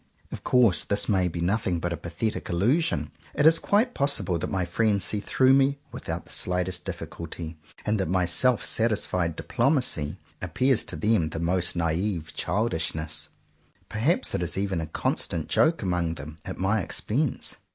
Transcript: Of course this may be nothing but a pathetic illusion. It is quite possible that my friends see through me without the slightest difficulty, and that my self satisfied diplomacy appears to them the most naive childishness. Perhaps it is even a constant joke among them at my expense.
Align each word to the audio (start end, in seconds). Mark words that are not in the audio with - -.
Of 0.31 0.43
course 0.43 0.83
this 0.83 1.07
may 1.07 1.27
be 1.27 1.41
nothing 1.41 1.79
but 1.79 1.93
a 1.93 1.95
pathetic 1.95 2.49
illusion. 2.49 3.11
It 3.35 3.45
is 3.45 3.59
quite 3.59 3.93
possible 3.93 4.39
that 4.39 4.49
my 4.49 4.65
friends 4.65 5.05
see 5.05 5.19
through 5.19 5.53
me 5.53 5.77
without 5.91 6.25
the 6.25 6.31
slightest 6.31 6.85
difficulty, 6.85 7.55
and 7.85 7.99
that 7.99 8.09
my 8.09 8.25
self 8.25 8.65
satisfied 8.65 9.35
diplomacy 9.35 10.17
appears 10.41 10.83
to 10.85 10.95
them 10.95 11.29
the 11.29 11.39
most 11.39 11.75
naive 11.75 12.33
childishness. 12.33 13.29
Perhaps 13.89 14.33
it 14.33 14.41
is 14.41 14.57
even 14.57 14.81
a 14.81 14.87
constant 14.87 15.47
joke 15.47 15.83
among 15.83 16.15
them 16.15 16.39
at 16.45 16.57
my 16.57 16.81
expense. 16.81 17.57